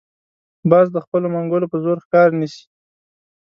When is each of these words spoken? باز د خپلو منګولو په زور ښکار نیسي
باز 0.69 0.87
د 0.95 0.97
خپلو 1.05 1.27
منګولو 1.33 1.71
په 1.71 1.77
زور 1.83 1.97
ښکار 2.05 2.29
نیسي 2.39 2.63